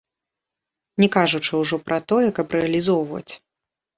Не 1.03 1.09
кажучы 1.15 1.51
ўжо 1.61 1.75
пра 1.89 1.99
тое, 2.11 2.27
каб 2.39 2.47
рэалізоўваць. 2.59 3.33